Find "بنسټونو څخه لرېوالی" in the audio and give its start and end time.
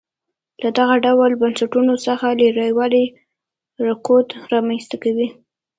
1.41-3.05